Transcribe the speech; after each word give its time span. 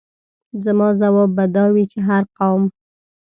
زما 0.63 0.87
ځواب 0.99 1.29
به 1.37 1.45
دا 1.55 1.65
وي 1.73 1.83
چې 1.91 1.99
هر 2.07 2.23
قوم. 2.37 2.63